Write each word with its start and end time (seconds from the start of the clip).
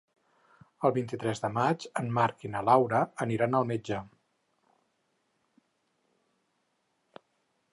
El 0.87 0.93
vint-i-tres 0.93 1.41
de 1.43 1.51
maig 1.57 1.85
en 2.01 2.07
Marc 2.19 2.47
i 2.49 2.51
na 2.55 2.63
Laura 2.69 3.01
aniran 3.25 3.59
al 3.59 3.67
metge. 3.73 4.01